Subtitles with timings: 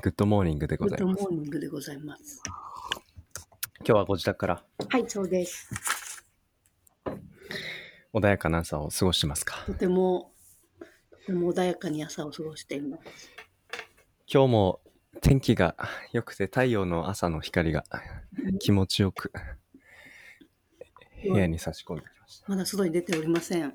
[0.00, 1.34] Good morning でご good morざいます。
[1.34, 2.42] ning でございます。
[3.80, 6.24] 今日はご自宅からはい、そうです。
[8.14, 9.62] 穏やかな朝を過ごしてますか？
[9.66, 10.32] とても、
[11.10, 13.02] とても穏やかに朝を過ごしています。
[14.26, 14.80] 今日も
[15.20, 15.76] 天気が
[16.12, 17.84] 良くて太陽の朝の光が
[18.58, 19.32] 気持ちよく
[21.22, 22.46] 部屋に差し込んできました。
[22.48, 23.74] まだ外に出ておりません。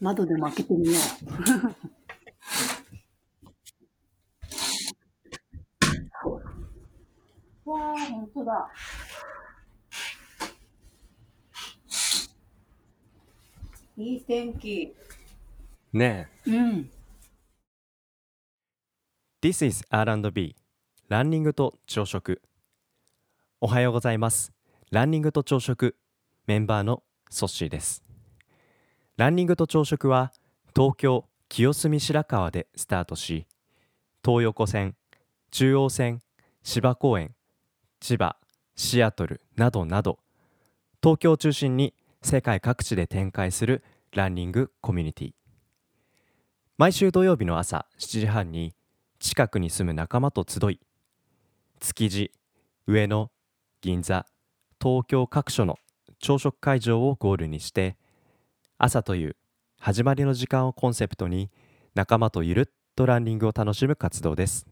[0.00, 1.95] 窓でも開けてみよう。
[7.66, 8.70] わあ、本当だ。
[13.98, 14.94] いい天気。
[15.92, 16.90] ねうん。
[19.42, 19.48] え。
[19.48, 20.56] This is R&B
[21.08, 22.42] ランニングと朝食
[23.60, 24.52] おはようございます。
[24.90, 25.96] ランニングと朝食
[26.46, 28.02] メンバーのソッシーです。
[29.16, 30.32] ランニングと朝食は
[30.74, 33.46] 東京清澄白河でスタートし
[34.24, 34.94] 東横線
[35.50, 36.22] 中央線
[36.62, 37.35] 芝公園
[38.00, 38.36] 千葉
[38.74, 40.18] シアトルなどなど
[41.02, 45.32] 東京を中心に世界各地で展開するランニングコミュニティ。
[46.78, 48.74] 毎週土曜日の朝7時半に
[49.18, 50.80] 近くに住む仲間と集い
[51.80, 52.32] 築地
[52.86, 53.30] 上野
[53.80, 54.26] 銀座
[54.82, 55.78] 東京各所の
[56.18, 57.96] 朝食会場をゴールにして
[58.78, 59.36] 朝という
[59.80, 61.50] 始まりの時間をコンセプトに
[61.94, 64.66] 仲間とゆるっとランニングを楽しむ活動です。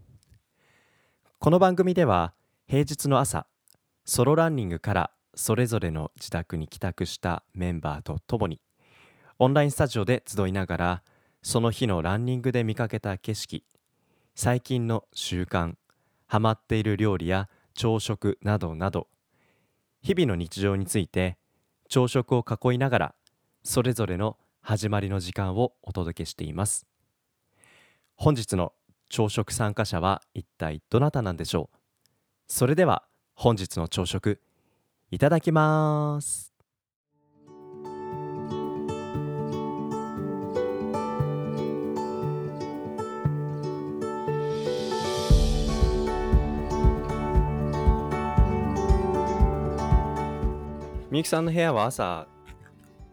[1.39, 2.35] この番組では
[2.67, 3.47] 平日の朝
[4.07, 8.59] ソロランニングからそれぞれの自宅に帰宅したメンバーとともに
[9.39, 11.03] オンラインスタジオで集いながら
[11.43, 13.65] その日のランニングで見かけた景色
[14.35, 15.75] 最近の習慣
[16.27, 19.09] ハマっている料理や朝食などなど
[20.01, 21.37] 日々の日常について
[21.91, 23.15] 朝食を囲いながら
[23.63, 26.87] それぞれの始まりの時間をお届けしています。
[28.17, 28.73] 本日の
[29.11, 31.77] 朝食参加者は一体どなたなんでしょう？
[32.47, 33.05] それでは
[33.35, 34.41] 本日の朝食
[35.11, 36.53] いただきます。
[51.11, 52.27] みゆきさんの部屋は朝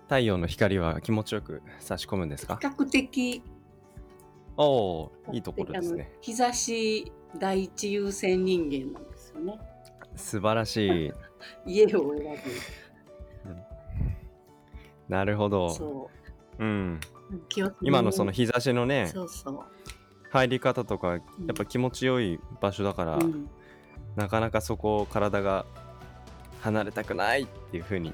[0.03, 2.57] 太陽の光は気持ちよく差し込むんですか？
[2.59, 3.44] 比較的、
[4.57, 4.66] お
[5.03, 6.11] おーいいところですね。
[6.19, 9.09] 日差し第一優先人間なんで。
[9.09, 9.10] すよ
[9.41, 9.59] ね。
[10.16, 11.13] 素晴らしい。
[11.66, 12.38] 家を選
[15.09, 15.56] なるほぶ。
[15.57, 15.69] ど。
[15.69, 16.09] そ
[16.59, 16.66] う。
[16.66, 17.00] ん。
[17.31, 17.38] う。
[17.50, 19.59] 気を今のその日差しのねそうそう。
[20.30, 21.22] 入り方とかやっ
[21.56, 23.50] ぱ気持ちよい場所だから、うん。
[24.16, 25.66] なかなかそこを体が
[26.62, 28.13] 離れたくないっていうふうに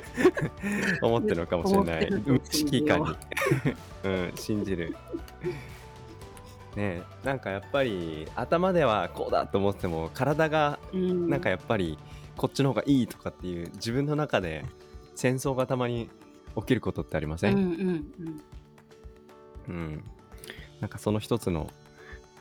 [1.02, 2.06] 思ってるのかもしれない。
[2.06, 3.06] 意識下に。
[3.06, 3.16] 信、
[4.04, 4.96] うん、信じる
[6.78, 11.28] ねえなんかやっぱり頭ではこうだと思っても体がうん。
[11.28, 11.98] なんかやっぱり
[12.36, 14.64] こっちの方がいいとかっていう自分の中で
[15.16, 16.08] 戦争がたまに
[16.56, 18.42] 起きることってありません、うんうんうん。
[19.68, 20.04] うん、
[20.80, 21.68] なんかその一つの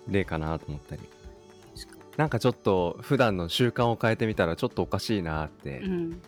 [0.08, 1.02] 例かなと思ったり。
[2.16, 6.22] なんかちょっと普段の習慣を変えてみたらちょっとおかしいなって、うん。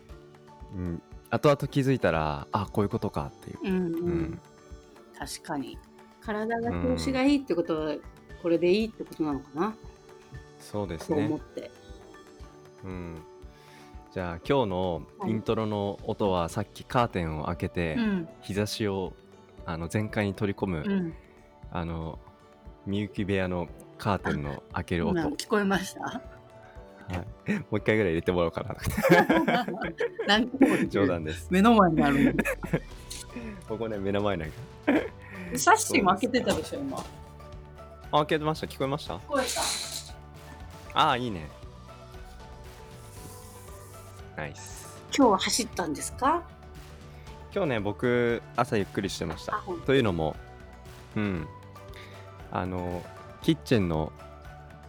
[0.75, 4.39] うん、後々気づいたらあこういうことかっていう、うんううんん、
[5.17, 5.77] 確かに。
[6.21, 7.95] 体が調子がいいってことは、
[8.41, 9.75] これでいいってことなのかな？
[10.59, 11.71] そうですそう思ねっ、て。
[12.83, 13.17] うん、
[14.13, 19.13] じゃあ今日のイントロの音はさっきカーテンを開けて、うん日差しを
[19.65, 21.13] あの全開に取り込む、うん。
[21.71, 22.17] あの
[22.85, 26.01] みゆき部屋のカーテンの開ける音、今聞こえました？
[26.01, 26.21] は
[27.47, 28.75] い、もう一回ぐらい入れてもらおうかな
[30.27, 32.35] 何個も冗談です目の前にある。
[33.67, 34.53] ここね目の前なんか
[35.55, 36.97] サッシーも開けてたでしょ、今。
[36.97, 37.03] 聞
[38.11, 38.67] あ開けてました。
[38.67, 39.19] 聞こえました？
[39.19, 39.61] こえた。
[40.99, 41.47] ああいいね。
[44.35, 44.87] ナイス。
[45.15, 46.43] 今日は走ったんですか？
[47.53, 49.61] 今日ね僕朝ゆっくりしてました。
[49.65, 49.73] と。
[49.85, 50.35] というのも
[51.15, 51.47] うん。
[52.51, 53.03] あの
[53.43, 54.11] キッチンの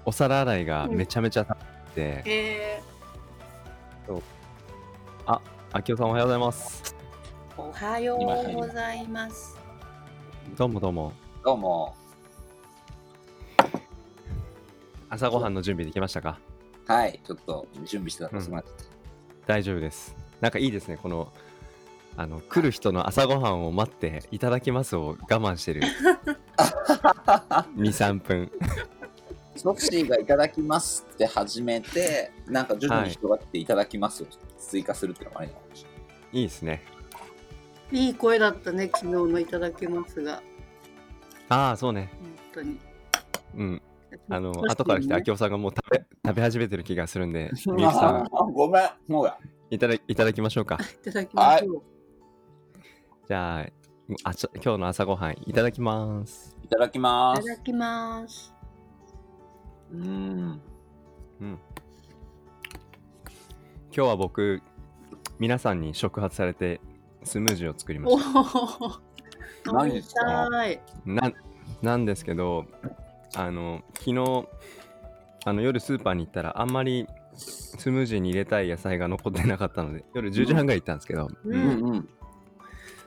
[0.07, 2.83] お皿洗いがめちゃめちゃ溜まって、へえ
[5.27, 6.97] あきおさんおはようございます。
[7.59, 9.60] おはようございます。
[10.57, 11.13] どうもどうも。
[11.45, 11.95] どうも。
[15.09, 16.39] 朝ごはんの準備できましたか？
[16.87, 18.39] はい、ちょっと準備してたらうん。
[18.39, 18.75] 遅くなっちゃっ
[19.47, 20.15] 大丈夫です。
[20.41, 21.33] なんかいいですねこの
[22.17, 25.83] あの来る人の朝ごはんを待っていただきますを我慢してる。
[26.57, 27.67] た。
[27.77, 28.51] 23分。
[29.57, 34.27] ソフシーがいただきますって始めて、なんか徐々に人が来ていただきますを
[34.59, 36.01] 追加するっていうのもありなのかもしれない。
[36.33, 36.83] いいですね
[37.93, 40.43] いい声だったね、昨日のいただけますが。
[41.49, 42.79] ああそうね本当に。
[43.57, 43.83] うん
[44.29, 49.39] あの後から来て秋夫さんがもう食べ食べ始めてる気がするんで みゆきさんごめん、もうや。
[49.71, 51.83] いただいただきましょうかいただきましょう。
[53.27, 53.67] じゃあ
[54.25, 57.43] あちょ今日の朝ごはんいただきますいただきいます。
[57.43, 58.55] ただきます。
[59.93, 60.61] うん。
[61.41, 61.59] うん
[63.93, 64.63] 今日は僕
[65.41, 66.81] 皆さんに触発されて
[67.23, 68.41] スムージーを作りまおした。
[69.71, 69.75] お。
[69.75, 70.49] 何ですか
[71.05, 71.33] な
[71.83, 72.67] なんですけど
[73.35, 74.49] あの昨日
[75.45, 82.09] あの夜スーパーに行ったらあんまりスムージーに入れたい野菜が残ってなかったので夜10時半ぐらい行ったんですけど、ううんんうん。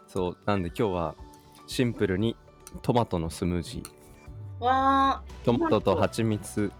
[0.07, 1.15] そうなんで今日は
[1.67, 2.35] シンプルに
[2.81, 4.63] トマトのスムージー。
[4.63, 6.71] わトマトと蜂蜜。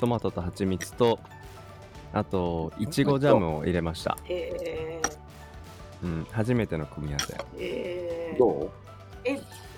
[0.00, 1.18] トマトと蜂蜜と
[2.12, 4.32] あといちごジャムを入れました、ー。
[4.32, 4.97] え
[6.02, 7.32] うん、初めての組み合わせ。
[7.34, 8.70] ー、えー、ど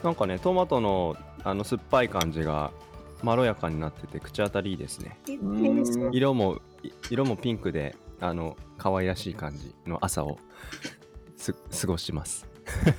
[0.03, 2.73] なんかねトマトのあの酸っぱい感じが
[3.23, 5.19] まろやかになってて口当たりいいですね。
[6.13, 10.39] 色もい色もピンクであの可愛らしい感じの朝を
[11.37, 12.47] す過ごします、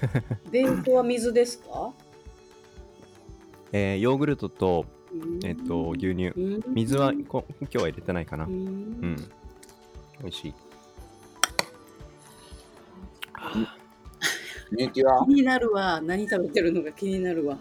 [0.51, 1.91] 弁当は水ですか？
[3.71, 4.85] えーヨーグルトと,、
[5.43, 6.27] えっと牛乳。
[6.29, 6.63] うん。
[6.73, 8.45] 水はこ今日は入れてないかな。
[8.45, 9.15] ううんん。
[10.21, 10.53] 美味しい
[14.71, 15.25] みゆきは？
[15.25, 15.99] 気になるわ。
[16.01, 17.57] 何食べてるのか気になるわ。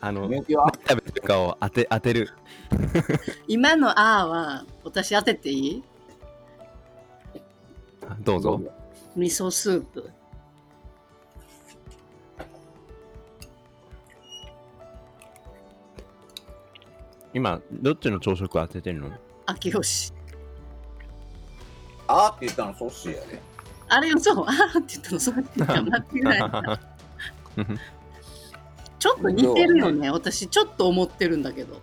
[0.00, 0.72] あのみゆきは？
[0.88, 2.30] 食べてるかを当て当てる
[3.46, 5.82] 今のあーは私当てていい？
[8.08, 8.60] あどうぞ。
[9.16, 10.10] 味噌スープ。
[17.32, 19.10] 今どっちの朝食当ててるの？
[19.46, 20.12] 秋吉。
[22.08, 23.40] あーって言ったのソッシーやで。
[23.90, 26.02] あれ嘘あーって言ったのそう言った間違
[26.36, 26.80] えた。
[28.98, 30.10] ちょっと似てるよね。
[30.10, 31.80] 私ちょっと思ってるんだけど。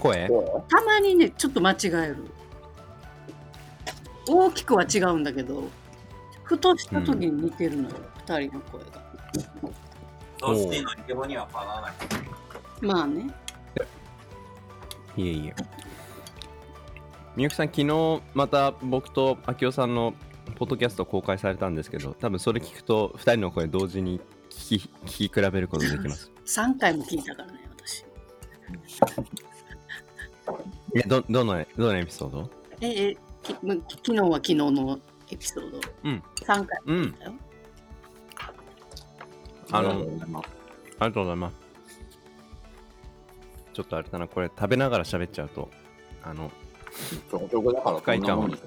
[0.00, 0.28] 声
[0.68, 2.16] たまにね、ちょっと間違える。
[4.28, 5.68] 大きくは違うんだけど、
[6.42, 7.96] ふとした時に似てるのよ、
[8.26, 8.86] 二、人の声が。
[10.40, 11.92] ソッシーのにはかなわない。
[12.80, 13.30] まあね。
[15.16, 15.54] いえいえ。
[17.36, 20.14] みゆきさん、昨日また僕と秋夫さんの
[20.54, 24.20] ポッドキャスト公開されたんですけど、多分それ聞くと2人の声同時に
[24.50, 24.90] 聞き
[25.26, 26.30] 聞き比べることできます。
[26.46, 28.04] 3回も聞いたからね、私。
[30.94, 32.50] えどどのどのエピソード？
[32.80, 34.98] え、え、きま昨日は昨日の
[35.32, 35.80] エピソード。
[36.04, 36.22] うん。
[36.36, 37.18] 3回うん。
[37.18, 37.32] だよ。
[39.72, 40.48] あの、りがとうございます
[41.00, 41.54] ありがとうございます。
[43.72, 45.68] ちょっとあれだな、これ食べながら喋っちゃうと、
[46.22, 46.52] あの、
[47.30, 48.64] ちょこだから深い感をこんなもん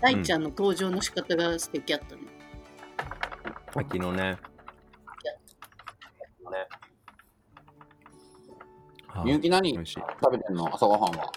[0.00, 2.22] 大ちゃんの登場の仕方が素敵やったね。
[3.72, 4.38] 昨日ね。
[9.14, 9.74] あみゆき何。
[9.74, 9.86] 食
[10.30, 10.74] べてんの？
[10.74, 11.32] 朝ごはんは。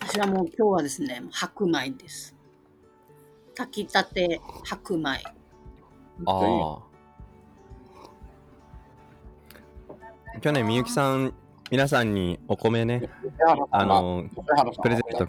[0.00, 2.34] 私はもう今日はですね、白米です。
[3.54, 5.22] 炊きたて白米。
[6.26, 6.78] ああ。
[10.40, 11.34] 去年みゆきさん、
[11.70, 13.10] 皆さんにお米ね、
[13.70, 14.24] あの、
[14.82, 15.28] プレゼント。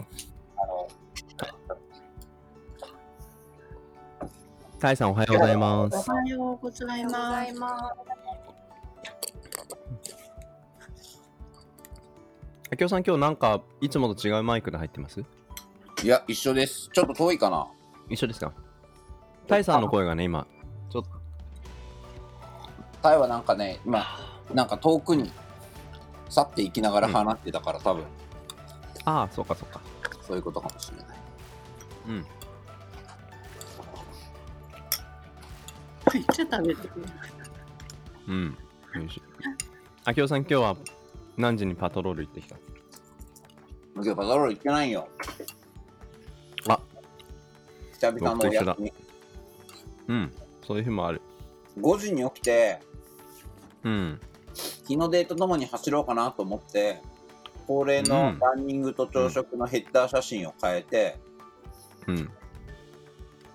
[4.80, 6.10] タイさんおはようございます。
[6.10, 7.54] おはようございます。
[12.72, 15.22] あきおさん今日なんかいつもと違うマイクで入ってます。
[16.02, 16.88] いや、一緒です。
[16.94, 17.68] ちょっと遠いかな。
[18.08, 18.40] 一緒です。
[18.40, 18.54] か
[19.46, 20.46] タイさんの声がね、今、
[20.88, 21.10] ちょっと、
[23.02, 24.06] タイはなんかね、今、
[24.54, 25.30] なんか遠くに
[26.30, 28.04] 去っていきながら話してたから、多分
[29.04, 29.82] ああ、そうかそうか。
[30.26, 31.06] そういうことかもしれない。
[32.08, 32.26] うん。
[36.12, 36.90] めっちゃ食べてる。
[38.28, 38.56] うん。
[38.94, 39.22] 美味しい。
[40.04, 40.76] あきおさん今日は
[41.36, 42.56] 何時にパトロール行ってきた？
[43.94, 45.08] 今日パトロール行ってないよ。
[46.68, 46.80] あ
[47.92, 48.92] 久々のお休み。
[50.08, 50.32] うん。
[50.66, 51.20] そういう日もある。
[51.78, 52.80] 5時に起きて、
[53.84, 54.20] うん。
[54.86, 57.00] 日の出とともに走ろうかなと思って、
[57.66, 61.18] 恒例のうんランニングと朝食のヘッダー写真を変えて、
[62.06, 62.16] うん。
[62.16, 62.30] うん、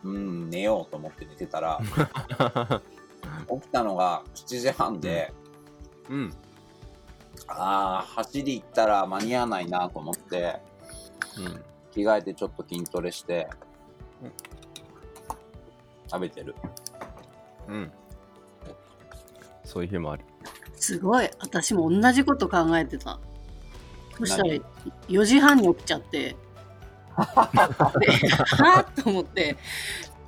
[0.05, 1.79] 寝ようと思って寝てたら、
[3.49, 5.33] 起きたのが7時半で、
[6.09, 6.33] うん。
[7.47, 10.59] ああ、走り行ったら間に合わないなと思って、
[11.37, 11.63] うん。
[11.91, 13.47] 着替えてちょっと筋トレして
[14.21, 14.31] うん、
[16.09, 16.55] 食べてる。
[17.67, 17.91] うん。
[19.63, 20.23] そういう日もある。
[20.75, 21.29] すごい。
[21.39, 23.19] 私も同じこと考えてた。
[24.17, 24.61] そしたら何
[25.09, 26.35] ？4時半に起きちゃって、で
[27.23, 29.57] はぁと思って、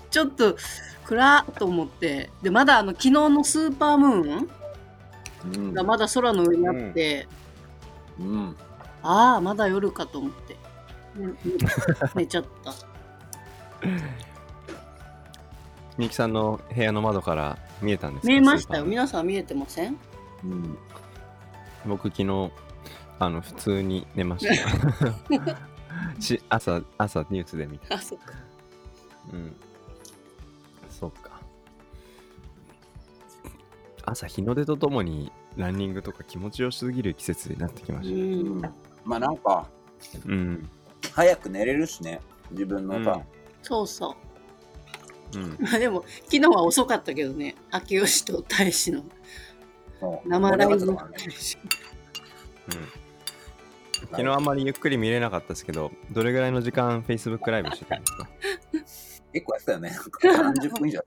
[0.09, 0.55] ちょっと
[1.05, 4.49] 暗っと思って、で、まだあの昨日のスーパームーン
[5.53, 5.73] うん。
[5.73, 7.27] がまだ空の上にあって、
[8.19, 8.55] うん。
[9.03, 10.57] ああまだ夜かと思って、
[11.17, 11.37] うん
[12.15, 12.73] 寝ちゃった。
[15.97, 18.27] みゆきさんの部屋の窓から見えたんですか？
[18.27, 18.85] 見えましたよ。
[18.85, 19.97] 皆さん見えてません？
[20.43, 20.77] うん。
[21.85, 22.51] 僕昨日
[23.19, 24.53] あの普通に寝ました
[26.19, 27.95] し朝朝ニュースで見た。
[27.95, 28.33] あそっか。
[29.33, 29.55] うん。
[30.89, 31.41] そうか。
[34.03, 38.21] 朝日の出とともにランニングとか気持ちよすぎる季節になってきまうしたね。
[38.21, 38.61] ん。
[39.03, 39.67] まあなんか、
[40.25, 40.69] うん。
[41.13, 42.21] 早く寝れるしね。
[42.51, 43.21] 自分のさ。
[43.61, 44.15] そうそ
[45.33, 45.37] う。
[45.37, 45.57] うん。
[45.59, 47.55] まあでも昨日は遅かったけどね。
[47.71, 49.03] 秋吉と大使の
[49.99, 50.29] そう。
[50.29, 50.97] 生ライブうん
[54.11, 58.27] 昨日あんまりゆっくり見れなかったですけどどれぐらいの時間 Facebook ライブしてたんですか？
[59.33, 59.89] 結構やってたよね。
[59.89, 59.95] な
[60.51, 60.99] んか30分以上。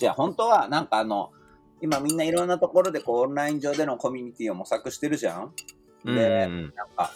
[0.00, 1.30] いや、本当は、なんかあの、
[1.80, 5.52] 今みんないろんなところでこうオンライン上でのコミュニティを模索してるじゃん。
[6.04, 7.10] うんで、うんなんか、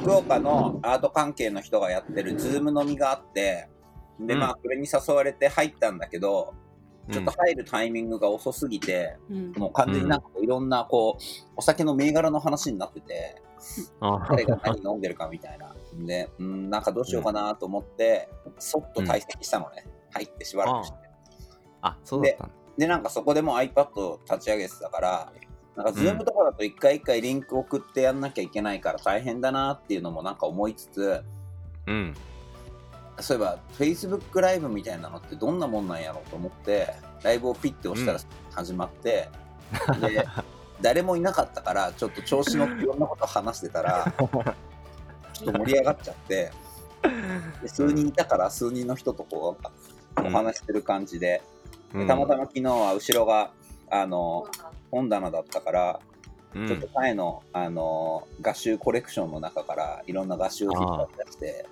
[0.00, 3.68] 福岡のアート関係の人がやってる Zoom 飲みがあって、
[4.20, 6.61] で、うんまあ、それに誘われて入ったんだけど、うん
[7.12, 11.22] ちょっと入るタイミングが遅すぎて、うんもう完全になんかいろんなこう、
[11.56, 13.42] お酒の銘柄の話になってて、
[14.00, 15.74] あ誰が何飲んでるかみたいな。
[16.04, 18.28] で、うん、なんかどうしようかなと思って、
[18.58, 19.86] そっと退席したのね。
[20.10, 20.98] 入ってしばらくして。
[21.82, 25.32] あそうだったんだで、なんかそこでもう iPad を立ち上げてたから、
[25.76, 31.22] なんか Zoom とかだと一回一回リンク送ってやんなきゃいけないから大変だなっていうのもなんか思いつつ、
[31.86, 32.14] うん
[33.20, 38.20] そういえば Facebook ライブみたいなのってどんなもんなんやろうと思って、ライブをピッて押したら
[38.52, 39.28] 始まって、
[40.00, 40.26] で、
[40.80, 46.50] 誰もいなかったから、ちょっと調子乗っていろんなこと話してたら、ちょっと盛り上がっちゃって、
[47.62, 49.56] で数人いたから数人の人とこ
[50.16, 51.42] う、お話してる感じで、
[51.92, 53.50] でたまたま昨日は後ろが、
[53.90, 54.46] あの、
[54.90, 56.00] 本棚だったから、
[56.54, 56.68] うん。
[56.68, 61.66] ちょっと前の、あの画集コレクションの中からいろんな画集を引っ張ってきて、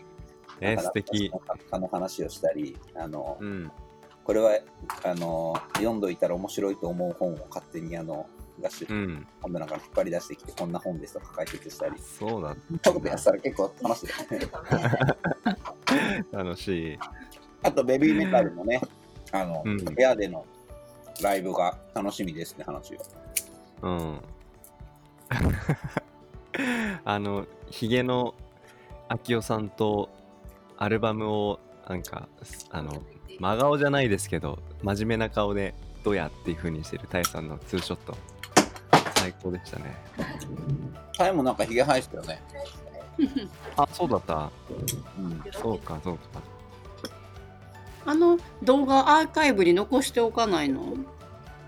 [0.61, 1.31] えー素敵。
[1.31, 3.71] 作家の話をしたり、あの、うん。
[4.25, 4.53] これは
[5.03, 8.29] あの読んどいたら面白いと思う本を勝手にあの
[8.61, 9.27] 画集、うん。
[9.41, 12.55] 本棚から引っ張り出してきてこんな本ですとか解説したり、そうだ。
[12.69, 14.09] そんなことやってたら結構楽しい。
[16.37, 16.99] 楽しい。
[17.63, 18.81] あとベビーメタルのね、
[19.33, 19.79] あの、うん。
[19.79, 20.47] 部屋での
[21.23, 22.99] ライブが楽しみですって話を。
[23.83, 24.21] うん。
[27.05, 28.35] あのヒゲの
[29.09, 30.09] 秋代さんと
[30.81, 32.29] アルバムをなんか
[32.71, 33.03] あの
[33.39, 38.17] 真顔じゃないですけど真面目な顔でどやっていう風にしてるタイさんのツーショット。
[39.17, 39.95] 最高でしたね。
[41.19, 42.43] タイもなんかヒゲ生えてたよね。
[43.77, 44.51] あそうだった。
[45.19, 46.23] うん、そうかそうか。
[48.07, 50.95] あの動画アーカイブに残しておかないの？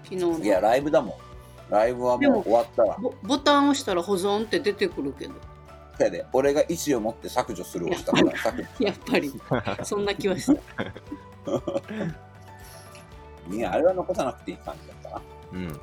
[0.05, 0.39] 昨日の。
[0.39, 1.19] いや、ライブだも
[1.69, 1.71] ん。
[1.71, 2.97] ライブはもう終わったら。
[2.97, 5.35] ボボタン押したら保存って出てくるけど
[5.99, 8.87] だで俺が意思を持って削除するをしたから削除。
[8.87, 9.33] やっぱり。
[9.85, 10.53] そんな気はした。
[13.51, 15.23] いやあれは残さなくていい感じだったな。
[15.53, 15.81] うん。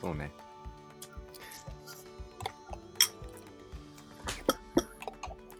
[0.00, 0.30] そうね。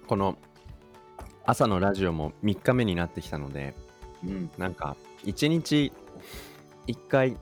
[0.06, 0.36] この
[1.44, 3.74] 朝のラジオも3日目になってきたので
[4.24, 4.50] うん。
[4.58, 5.92] なんか1日
[6.86, 7.36] 1回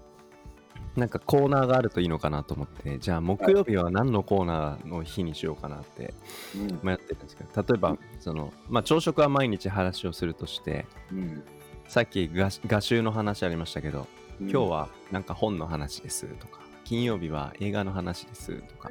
[0.97, 6.15] なんかコーナーがあるといいのかなと思ってじゃあ木曜日は何のコーナーの日にしようかなって
[6.57, 6.81] うん。
[6.83, 11.43] 迷ってるんですけど例えばその、まあ、朝食は毎日話をするとしてうん。
[11.87, 14.07] さっき画画集の話ありましたけど
[14.41, 18.91] 今今日はなんか本の話ですとか金曜日は映画の話ですとか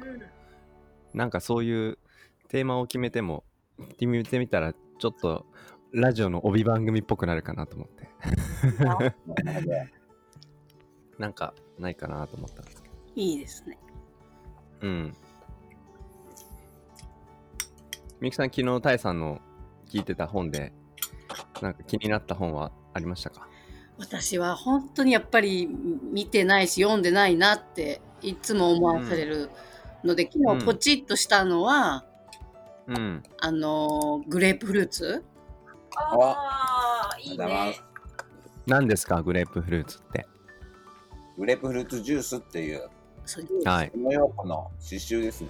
[1.12, 1.98] なんかそういう
[2.48, 3.44] テーマを決めても
[3.92, 5.46] 決めてみたらちょっと
[5.92, 8.08] ラジオの帯番組っぽくなるかなと思って。
[11.18, 12.94] な んかないかなと思ったんですけど。
[13.16, 13.78] いいですね。
[14.82, 15.16] うん。
[18.20, 19.40] みゆきさん昨日タイさんの
[19.88, 20.72] 聞いてた本で
[21.62, 23.48] なんか気になった本はありましたか？
[23.98, 25.68] 私は本当にやっぱり
[26.12, 29.50] 見てないし読んでないなっていつも思わされる
[30.04, 32.04] ので、昨日ポチッとしたのは、
[32.86, 33.22] うん。
[33.38, 35.24] あのグレープフルーツ？
[35.96, 37.74] ああーいいね。
[37.74, 37.84] す。
[38.66, 39.22] 何ですか？
[39.22, 40.26] グレープフルーツって
[41.40, 42.82] グレープフルーツジュースっていう
[43.64, 43.90] はい。
[43.90, 45.48] このようの刺繍ですね。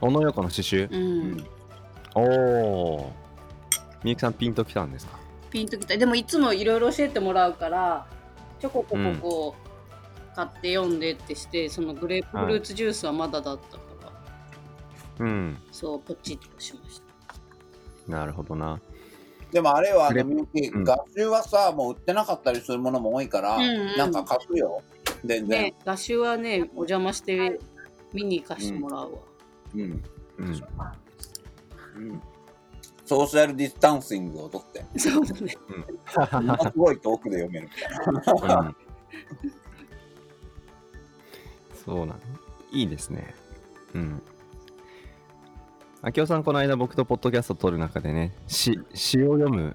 [0.00, 0.88] 小野横の刺繍？
[0.90, 1.46] うん。
[2.14, 3.12] おお
[4.02, 5.16] みゆきさんピンときたんですか？
[5.50, 5.96] ピンときた。
[5.96, 8.06] でもいつもいろいろ教えてもらうから
[8.58, 9.54] ちょここここ
[10.34, 13.82] 買って読んでってして、そのグレープフルーツジュースはまだだったか
[15.20, 15.56] ら、うん。
[15.70, 17.00] そうポチッとしまし
[18.08, 18.12] た。
[18.12, 18.80] なるほどな。
[19.52, 20.84] でもあれはあグレのみゆきうん。
[20.84, 23.96] 画集はさもう売ってなかったりするものも多いから、うんうん。
[23.96, 24.82] なんか貸すよ
[25.24, 25.48] 全然。
[25.48, 27.60] ね、合集はね、お邪魔して
[28.12, 29.18] 見に行かしてもらうわ。
[29.74, 30.02] うん、うん。
[30.38, 32.22] うん、
[33.06, 34.84] ソーシャルディスタンシングをとって。
[34.98, 35.52] そうだね。
[35.52, 35.58] す
[36.76, 37.68] ごい遠くで読める。
[37.68, 38.76] みたいなうん。
[41.84, 42.18] そうなの
[42.72, 43.34] いいですね。
[43.94, 44.22] うん。
[46.02, 49.74] 明夫さんこの間僕とポッドキャスト撮る中でね詩詩を読む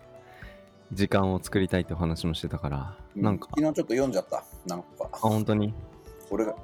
[0.94, 3.48] 時間を作りたいってお話もしてたから、なんか。
[3.56, 4.86] 昨日ちょっと読んじゃったなんか。
[5.12, 5.74] あ本当に？
[6.30, 6.56] これが。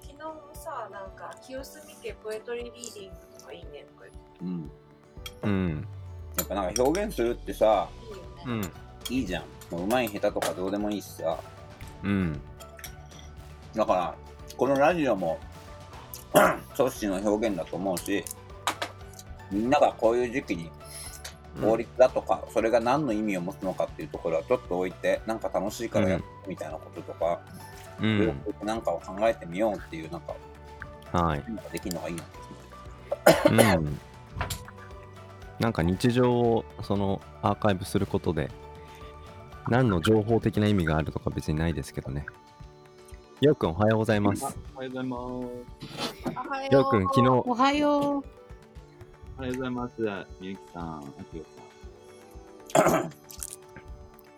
[0.00, 4.06] 昨日もさ、なんか、清澄家ポエトリーリーディングとかいいねとか
[4.42, 4.70] うん。
[5.42, 5.88] うん。
[6.36, 8.70] やっぱなんか表現するってさ言っていいよね。
[9.08, 9.16] うん。
[9.16, 9.44] いいじゃん。
[9.70, 11.38] もううまい下手とかどうでもいいしさ。
[12.02, 12.40] うん。
[13.74, 14.14] だから
[14.56, 15.38] このラジオも
[16.74, 18.24] ソッシーの表現だと思うし
[19.50, 20.70] みんながこういう時期に
[21.60, 27.40] 法律だとか、それが何の意味を持つのかっていうところはちょっと置いてなんか楽しいからやってみたいなこととか、
[28.00, 30.34] うんなんかを考えてみようっていうなんか
[31.12, 34.00] はいなんかできるのがいいなってうん
[35.58, 38.50] なんか日常をそのアーカイブすることで
[39.68, 42.26] 何の情報的な意味があるとか別にないですけどね。
[43.40, 44.44] ようくんおはようございます。
[44.74, 45.20] おはようございます。
[45.22, 48.35] おはようようくん昨日、おはよう。
[49.38, 50.00] おはようございます。
[50.40, 51.44] みゆきさん、あきよ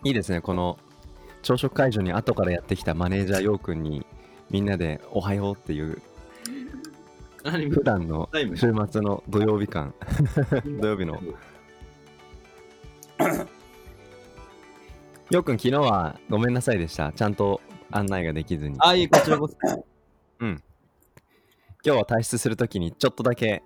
[0.02, 0.76] いいですね、この
[1.42, 4.04] 朝食会場に後からやってきたマネージャーようくんに
[4.50, 6.02] みんなでおはようっていう
[7.44, 9.94] 普段の週末の土曜日間。
[10.80, 11.20] 土曜日の。
[15.30, 17.12] ようくん昨日はごめんなさいでした。
[17.12, 17.60] ちゃんと
[17.92, 18.74] 案内ができずに。
[18.80, 19.56] あ、いい、こちらこそ。
[20.40, 23.62] 今日は退出するときにちょっとだけ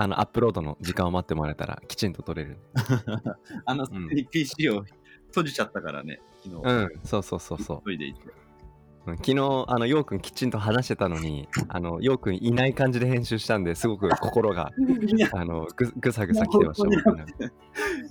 [0.00, 2.58] あのアップロードの時間を待ってもらえたらきちんと取れる。
[3.66, 4.84] あの、うん PC を
[5.26, 6.62] 閉じちゃったからね、昨日。
[6.62, 8.20] うん、そうそうそうそ急いでいて。
[8.28, 9.10] う。
[9.10, 14.70] うん昨日、あの、ようくんきちんと話してたのに、あの、ようくんいない感じで編集したんですごく心が、
[15.34, 16.88] あの、ぐぐさぐさきてました。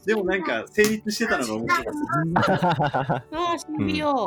[0.06, 4.26] でもなんか、成立してたのが面白かっ ああ、しみよ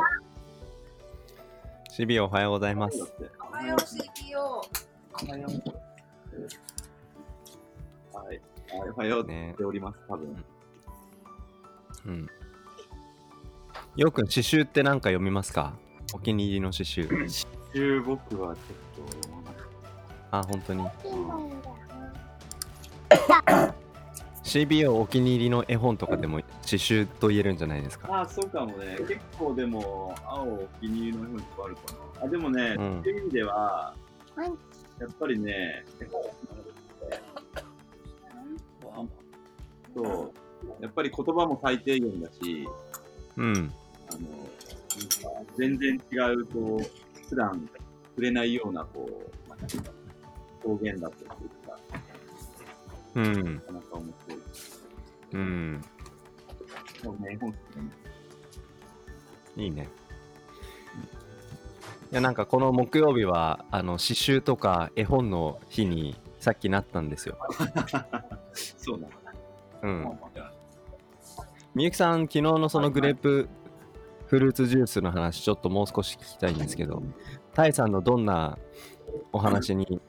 [1.91, 2.93] シビおはようございまた。
[2.93, 3.13] す。
[3.39, 4.39] おはよう CPO。
[5.27, 5.91] おはよう。
[8.73, 10.43] おはようっております、多分。
[12.05, 12.27] うん。
[13.95, 15.73] ようくん、詩集って何か読みますか？
[16.13, 17.07] お気に入りの詩集。
[17.73, 19.69] 週僕はちょっと読まなくて。
[20.31, 20.85] あ、本当に。
[24.43, 28.21] CBO お気に入りの絵本とかでも詩集と言えるんじゃないですか？
[28.21, 28.97] あ、そうかもね。
[28.99, 31.81] 結構でも、青お気に入りの本いっぱいあるか
[32.21, 32.25] な。
[32.25, 33.93] あ、でもね、うんそういう意味では、
[34.99, 35.85] やっぱりね、
[39.95, 40.33] そ
[40.79, 42.67] う、やっぱり言葉も最低限だし、
[43.37, 43.53] うん。
[44.09, 47.69] あの、なんか全然違う、こう、普段
[48.11, 51.79] 触れないような、こう、表現だったりとか、
[53.15, 53.55] うん。
[53.55, 54.39] なかなか面白い。
[55.33, 55.81] うん。
[57.03, 57.39] もうね。
[59.57, 59.89] いいね。
[62.11, 67.37] いやなんかこの木曜日はあの詩集とか絵本の日にさっきなったんですよ。
[68.53, 69.17] そうなんだ。
[69.83, 70.19] うん。
[71.73, 73.47] みゆきさん昨日のそのグレープ
[74.27, 77.01] フルーツジュースの話ちょっともう少し聞きたいんですけど、
[77.53, 78.57] タイさんのどんな
[79.31, 80.01] お話に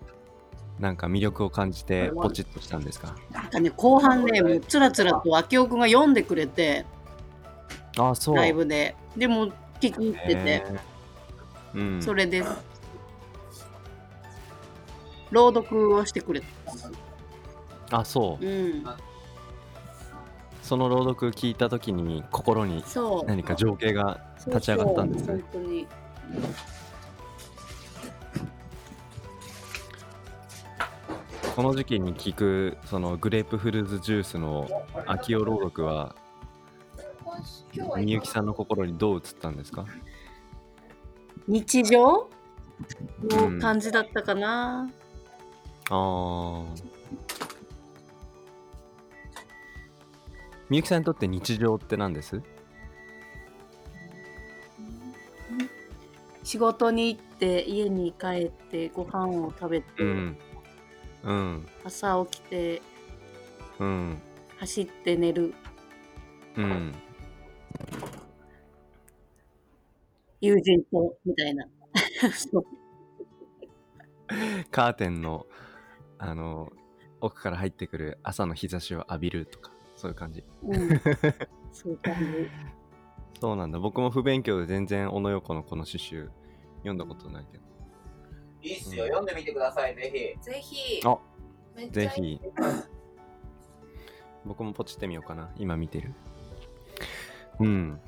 [0.79, 3.17] なんか魅力を感じてポチッとしたんですか？
[3.31, 3.35] う。
[3.35, 6.85] なんかね、後半ね、もうつらつらと明夫くんが読んでくれて、
[7.99, 8.37] ああそう。
[8.37, 8.97] ライブで。
[9.17, 9.49] でも、
[9.81, 10.65] 聞き入ってて、
[11.75, 12.03] うん。
[12.03, 12.43] それで、
[15.31, 16.47] 朗読をしてくれた。
[17.93, 18.45] あそう。
[18.45, 18.85] うん。
[20.63, 22.83] その朗読聞いた時に心に。
[23.27, 25.87] 何か情景が立ち上がったんですねそうそう本当に。
[31.55, 34.67] この時期に聞くそのグレープフルーツジュースの
[35.07, 36.17] 秋代朗読は
[37.99, 39.85] みゆきさんの心にどう映ったんですか？
[41.47, 42.31] 日常
[43.25, 44.91] の感じだったかな。
[45.91, 46.92] あー
[50.73, 52.41] みゆきさんにとって日常って何です？
[56.45, 60.39] 仕事に行って家に帰ってご飯を食べて、うん。
[61.25, 61.69] うん。
[61.85, 62.81] 朝起きて
[63.81, 64.19] うん。
[64.57, 65.53] 走って寝る。
[66.57, 66.95] うん。
[70.41, 71.67] 友人とみたいな。
[72.33, 72.65] そう。
[74.71, 75.45] カーテンの
[76.17, 76.73] あの
[77.21, 79.71] 奥から入ってくる朝の日差しを浴びるとか
[80.03, 81.01] そういう感じうん、
[81.71, 82.51] そういう感じ
[83.41, 86.29] そうなんだ僕も不勉強で全然小野横のこの刺繍
[86.79, 87.65] 読んだことないけど。
[88.62, 91.01] いいっすよ、読んでみてください、ぜぜひ。
[91.05, 91.17] あ
[91.93, 92.41] ぜひ。
[94.45, 95.51] 僕もポチってみようかな。
[95.57, 96.12] 今見てる。
[97.61, 98.01] うん。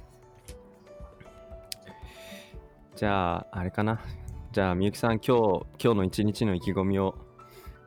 [2.97, 4.01] じゃあ、あれかな。
[4.51, 7.15] じゃあ、みゆきさん、今日、今日の一日の意気込みを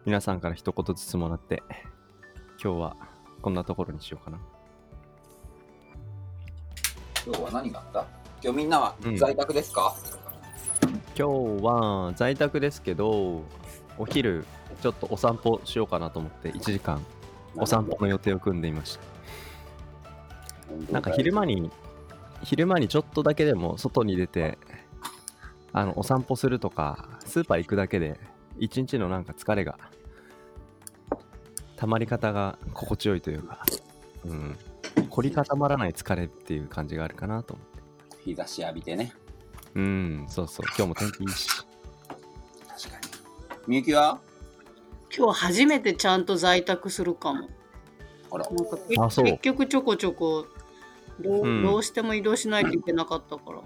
[0.06, 1.62] 皆さんから一言ずつもらって、
[2.64, 3.17] 今日は
[3.48, 4.38] こんなところにしようかな。
[7.16, 7.28] ひ。
[7.28, 8.06] 今日は何があった？
[8.44, 9.96] 今日みんなはうん在宅ですか、
[11.18, 13.46] 今日は在宅ですけど、
[13.98, 14.46] お昼、
[14.82, 17.02] ちょっとお散歩しようかなと思って、1時間、
[17.56, 19.00] お散歩の予定を組んでいまし
[20.90, 20.92] た。
[20.92, 21.72] なんか昼間に、
[22.44, 24.58] 昼間にちょっとだけでも外に出て、
[25.72, 28.20] あの、お散歩するとか、スーパー行くだけで、
[28.60, 29.80] 一日のなんか疲れが、
[31.78, 33.64] 溜まり方が心地よいというか、
[34.26, 34.58] うん、
[35.10, 37.66] 凝り固まらない疲れっていう感じがあるかなと思っ
[38.18, 38.24] て。
[38.26, 39.14] 日差し浴びてね。
[39.76, 41.50] うん、そうそう、今日も天気いいし。
[41.50, 43.08] 確かに。
[43.68, 44.20] みゆきは？
[45.16, 47.48] 今日初めてちゃんと在宅するかも。
[48.32, 50.46] あら、なんかあそう結局ちょこちょこ
[51.22, 53.64] どう,、うんどうしても移動しないといけなかったから、ああ、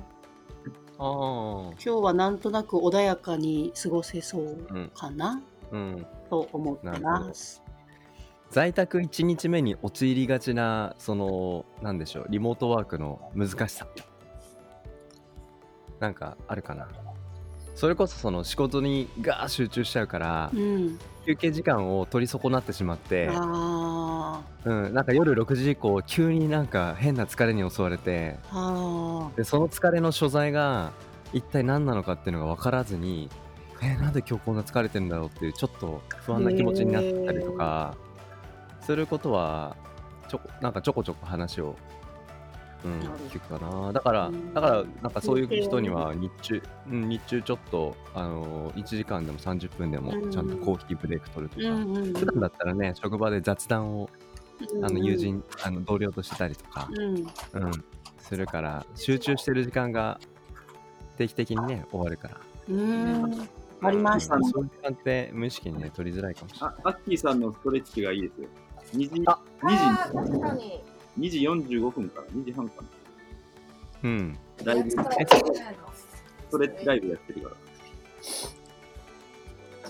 [0.99, 4.57] 今日はなんとなく穏やかに過ごせそう
[4.93, 6.05] かな、うん。
[6.29, 7.60] と思ってます。
[8.51, 13.87] 在宅1日目に陥りがちな、その、なんでしょう、リモートワークの難しさ。
[16.01, 16.89] なんかあるかな。
[17.75, 28.37] それこそその仕事にガー集中しちゃうからう、ん、休憩時間を取り損なってしまって、あうん、なんか夜6時以降、急になんか変な疲れに襲われて、
[29.37, 30.91] で、その疲れの所在が
[31.31, 33.29] 一体何なのかっていうのが分からずに、
[33.81, 37.95] え、なんで今日こんな疲れてんだろうっていう、ちょっと不安な気持ちになったりとか、
[38.81, 39.75] することは、
[40.27, 41.75] ちょこ、なんかちょこちょこ話を、
[42.83, 43.93] うん聞くかな。
[43.93, 50.31] だからうん、だから、なんかそういう人には日中、うん、日中ちょっと、あの、1時間でも30分でもうん。
[50.31, 54.09] ちゃんとコーヒーブレイク取るとーか、普段だったらね、職場で雑談を、
[54.73, 57.63] うんあの、友人、あの、同僚としてたりとか、うん。
[57.65, 57.71] うん、
[58.17, 60.19] するから、集中してる時間が
[61.17, 62.37] 定期的にね、終わるから。
[62.69, 63.49] うん。
[63.83, 66.75] ありましたうんそういう時間って無意識にね、取りづらいかもしれない。
[66.83, 68.47] あ、アッキーさんのストレッチがいいですよ。
[68.93, 70.83] 2時、ああー2確かに。
[71.17, 71.39] 時、2時
[71.77, 72.87] 45分から2時半かな。
[74.03, 74.37] うん。
[74.63, 75.79] ライブ、スやってたらいいんじゃないの
[76.51, 77.49] トレッチライブやってるか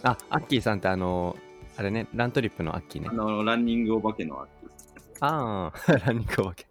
[0.03, 0.11] ら。
[0.11, 1.35] あ、アッキーさんってあの、
[1.77, 3.13] あれね、ラントリップのアッキーねあ。
[3.13, 4.71] の、ランニングお化けのアッキー。
[5.25, 6.67] ああ、 ランニングお化け。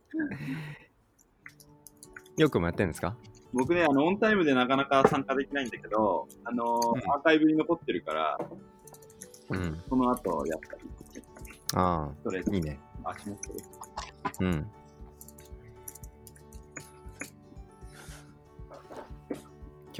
[2.37, 3.15] よくもやってるんですか？
[3.53, 8.39] 僕ね、あの、オンタイムでなかなか参加できないんだけど、あの、うんアーカイブに残ってるから、
[9.51, 9.83] うん。
[9.89, 10.83] その後やったり、
[11.75, 12.79] ああ、いいチ、ね。
[13.05, 14.45] 足のストレッチ。
[14.45, 14.71] うん。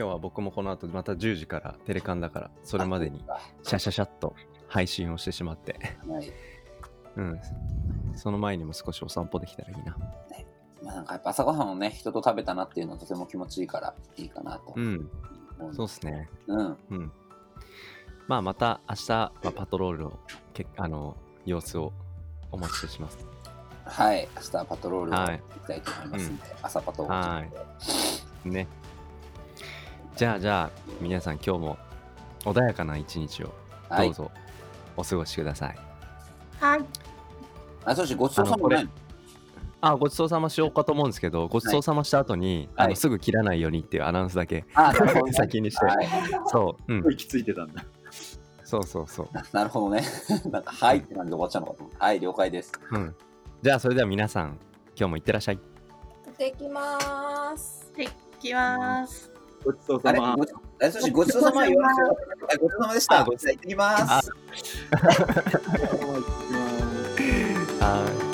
[0.01, 3.25] 今日は僕もこの後また10時からテレカンだから、それまでに
[3.63, 4.35] シャシャシャっと
[4.69, 5.79] 配信をしてしまって、
[6.09, 6.33] はい。
[7.17, 7.41] うん。
[8.17, 9.97] その前にも少しお散歩できたらいいな。
[10.83, 15.11] まあなんかやっぱ朝ごはんをね、人と食べたなっていうのはとても気持ちいいからいいかなとうん。
[15.73, 16.29] そうっすね。
[16.47, 16.77] うん。
[16.91, 17.13] うん。
[18.27, 20.13] まあまた明日はパトロールを
[20.55, 21.93] けあの様子を
[22.53, 23.19] お待ちします。
[23.85, 24.29] はい。
[24.37, 27.15] 明日はパトロールをはい行きたいと思いますんで、朝パトロール。
[27.15, 27.45] は
[28.45, 28.69] いね。
[30.17, 31.79] じゃあじゃあ皆さん今日も
[32.41, 33.55] 穏やかな一日を
[33.89, 34.07] はい。
[34.07, 34.31] どうぞ
[34.97, 35.79] お過ごしください。
[36.61, 36.85] はい
[37.85, 38.91] あ、そしてごちそうさまないの
[39.81, 46.09] あ、ごちそうさましようかと思うんですけど、ごちそうさました後に、はいあのすぐ切らないようにっていうアナウンスだけあ、なるほどね 先にして、はい。
[46.47, 47.83] そう、うん、息ついてたんだ。
[48.71, 49.29] そうそうそう。
[49.53, 50.03] な るほどね。
[50.51, 52.05] なんか、はいって感じで終わっちゃうのかと思った。
[52.05, 52.73] はい、了解です。
[52.93, 53.17] うん。
[53.63, 54.59] じゃあそれでは皆さん、
[54.97, 55.57] 今日もいってらっしゃい。
[55.59, 55.63] 行
[56.31, 56.99] ってきま
[57.57, 57.93] す。
[57.97, 59.31] はい行きます
[59.63, 60.19] ごちそうあれ？
[60.19, 60.37] さま。
[60.37, 60.53] ごち
[60.83, 61.97] あそしてごちそうさま言わご
[62.49, 63.21] ちそうさまでした。
[63.21, 64.31] あごちじゃあ行ってきます。
[67.81, 68.30] はい。